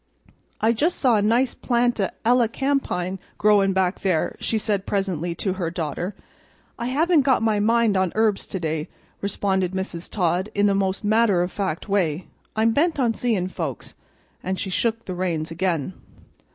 [0.59, 5.53] "I just saw a nice plant o' elecampane growin' back there," she said presently to
[5.53, 6.15] her daughter.
[6.79, 8.89] "I haven't got my mind on herbs to day,"
[9.21, 10.09] responded Mrs.
[10.09, 12.25] Todd, in the most matter of fact way.
[12.55, 13.93] "I'm bent on seeing folks,"
[14.41, 15.93] and she shook the reins again.